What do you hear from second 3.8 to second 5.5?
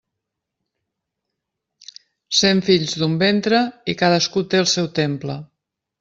i cadascú té el seu temple.